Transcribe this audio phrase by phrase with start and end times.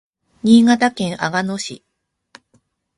[0.41, 1.83] 新潟県阿賀野市